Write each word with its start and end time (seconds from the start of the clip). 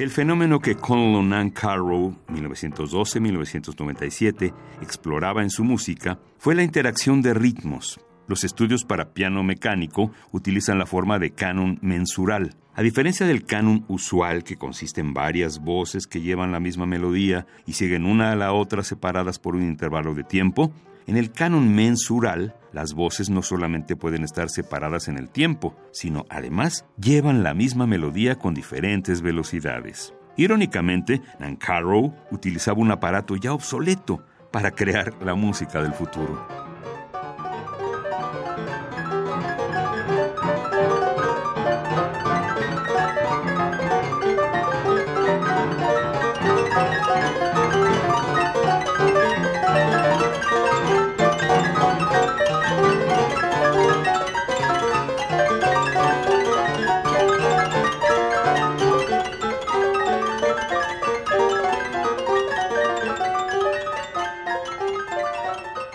El 0.00 0.10
fenómeno 0.10 0.58
que 0.60 0.76
Conlon 0.76 1.28
Nancarrow, 1.28 2.16
1912-1997, 2.28 4.54
exploraba 4.80 5.42
en 5.42 5.50
su 5.50 5.62
música 5.62 6.18
fue 6.38 6.54
la 6.54 6.62
interacción 6.62 7.20
de 7.20 7.34
ritmos. 7.34 8.00
Los 8.26 8.42
estudios 8.42 8.86
para 8.86 9.12
piano 9.12 9.42
mecánico 9.42 10.10
utilizan 10.32 10.78
la 10.78 10.86
forma 10.86 11.18
de 11.18 11.32
canon 11.32 11.78
mensural. 11.82 12.56
A 12.74 12.80
diferencia 12.80 13.26
del 13.26 13.44
canon 13.44 13.84
usual, 13.88 14.42
que 14.42 14.56
consiste 14.56 15.02
en 15.02 15.12
varias 15.12 15.60
voces 15.60 16.06
que 16.06 16.22
llevan 16.22 16.50
la 16.50 16.60
misma 16.60 16.86
melodía 16.86 17.46
y 17.66 17.74
siguen 17.74 18.06
una 18.06 18.32
a 18.32 18.36
la 18.36 18.54
otra 18.54 18.82
separadas 18.82 19.38
por 19.38 19.54
un 19.54 19.64
intervalo 19.64 20.14
de 20.14 20.24
tiempo, 20.24 20.72
en 21.06 21.16
el 21.16 21.32
canon 21.32 21.74
mensural, 21.74 22.54
las 22.72 22.94
voces 22.94 23.30
no 23.30 23.42
solamente 23.42 23.96
pueden 23.96 24.22
estar 24.22 24.48
separadas 24.48 25.08
en 25.08 25.18
el 25.18 25.28
tiempo, 25.28 25.76
sino 25.92 26.24
además 26.28 26.84
llevan 27.00 27.42
la 27.42 27.54
misma 27.54 27.86
melodía 27.86 28.36
con 28.36 28.54
diferentes 28.54 29.22
velocidades. 29.22 30.14
Irónicamente, 30.36 31.20
Nancarrow 31.38 32.14
utilizaba 32.30 32.80
un 32.80 32.90
aparato 32.90 33.36
ya 33.36 33.52
obsoleto 33.52 34.24
para 34.52 34.70
crear 34.70 35.14
la 35.22 35.34
música 35.34 35.82
del 35.82 35.92
futuro. 35.92 36.59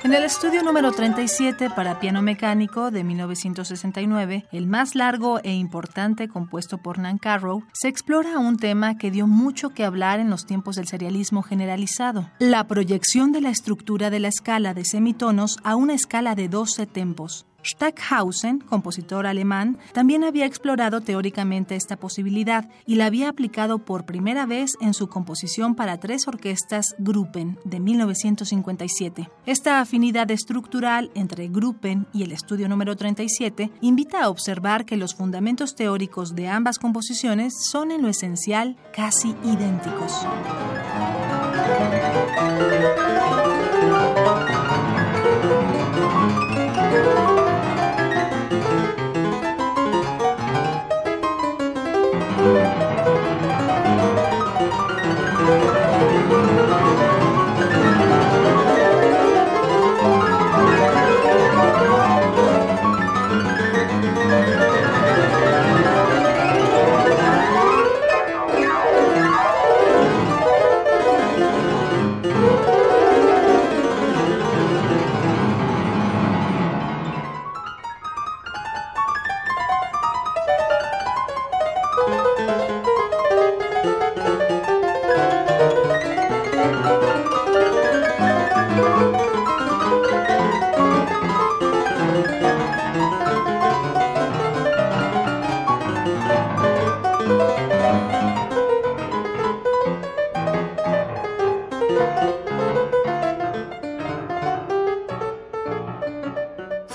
En 0.05 0.13
el 0.13 0.23
estudio 0.23 0.61
número 0.61 0.91
37 0.91 1.71
para 1.71 1.99
piano 1.99 2.21
mecánico 2.21 2.91
de 2.91 3.03
1969, 3.03 4.45
el 4.51 4.67
más 4.67 4.93
largo 4.93 5.39
e 5.41 5.51
importante 5.51 6.27
compuesto 6.27 6.77
por 6.77 6.99
Nancarrow, 6.99 7.63
se 7.73 7.87
explora 7.87 8.37
un 8.37 8.57
tema 8.57 8.99
que 8.99 9.09
dio 9.09 9.25
mucho 9.25 9.71
que 9.71 9.83
hablar 9.83 10.19
en 10.19 10.29
los 10.29 10.45
tiempos 10.45 10.75
del 10.75 10.85
serialismo 10.85 11.41
generalizado, 11.41 12.29
la 12.37 12.67
proyección 12.67 13.31
de 13.31 13.41
la 13.41 13.49
estructura 13.49 14.11
de 14.11 14.19
la 14.19 14.27
escala 14.27 14.75
de 14.75 14.85
semitonos 14.85 15.57
a 15.63 15.75
una 15.75 15.95
escala 15.95 16.35
de 16.35 16.49
12 16.49 16.85
tempos. 16.85 17.47
Stackhausen, 17.65 18.59
compositor 18.59 19.25
alemán, 19.25 19.77
también 19.93 20.23
había 20.23 20.45
explorado 20.45 21.01
teóricamente 21.01 21.75
esta 21.75 21.97
posibilidad 21.97 22.69
y 22.85 22.95
la 22.95 23.07
había 23.07 23.29
aplicado 23.29 23.79
por 23.79 24.05
primera 24.05 24.45
vez 24.45 24.73
en 24.81 24.93
su 24.93 25.07
composición 25.07 25.75
para 25.75 25.99
tres 25.99 26.27
orquestas 26.27 26.95
Gruppen 26.99 27.57
de 27.65 27.79
1957. 27.79 29.29
Esta 29.45 29.81
afinidad 29.81 30.29
estructural 30.31 31.11
entre 31.15 31.47
Gruppen 31.47 32.07
y 32.13 32.23
el 32.23 32.31
estudio 32.31 32.69
número 32.69 32.95
37 32.95 33.71
invita 33.81 34.23
a 34.23 34.29
observar 34.29 34.85
que 34.85 34.97
los 34.97 35.15
fundamentos 35.15 35.75
teóricos 35.75 36.35
de 36.35 36.47
ambas 36.47 36.79
composiciones 36.79 37.53
son 37.71 37.91
en 37.91 38.01
lo 38.01 38.09
esencial 38.09 38.77
casi 38.93 39.35
idénticos. 39.43 40.25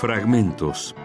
Fragmentos. 0.01 0.95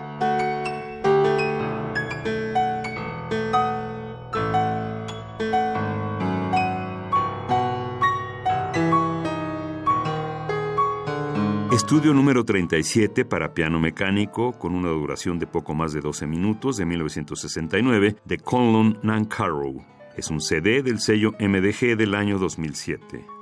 Estudio 11.71 12.15
número 12.15 12.43
37 12.47 13.27
para 13.27 13.53
piano 13.53 13.79
mecánico 13.79 14.53
con 14.53 14.75
una 14.75 14.89
duración 14.89 15.39
de 15.39 15.47
poco 15.47 15.75
más 15.75 15.93
de 15.93 16.01
12 16.01 16.27
minutos 16.27 16.79
de 16.79 16.87
1969 16.87 18.17
de 18.25 18.39
Conlon 18.39 18.99
Nancarrow. 19.03 19.85
Es 20.17 20.31
un 20.31 20.41
CD 20.41 20.83
del 20.83 21.01
sello 21.01 21.33
MDG 21.39 21.99
del 21.99 22.15
año 22.15 22.39
2007. 22.39 23.36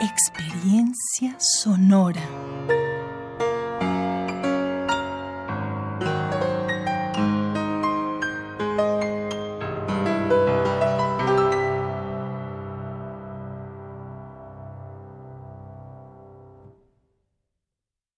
Experiencia 0.00 1.36
sonora. 1.38 2.83